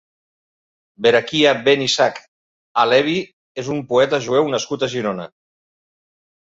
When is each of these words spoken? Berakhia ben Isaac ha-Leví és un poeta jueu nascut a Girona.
Berakhia 1.07 1.51
ben 1.67 1.83
Isaac 1.89 2.19
ha-Leví 2.81 3.15
és 3.65 3.73
un 3.79 3.87
poeta 3.95 4.25
jueu 4.29 4.53
nascut 4.59 4.83
a 4.91 4.95
Girona. 4.99 5.33